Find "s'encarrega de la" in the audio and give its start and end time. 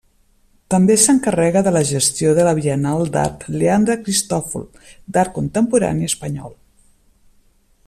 1.01-1.83